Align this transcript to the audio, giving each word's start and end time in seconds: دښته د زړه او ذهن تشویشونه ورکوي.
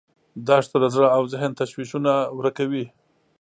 دښته 0.47 0.77
د 0.81 0.85
زړه 0.95 1.07
او 1.15 1.21
ذهن 1.33 1.51
تشویشونه 1.59 2.11
ورکوي. 2.39 2.85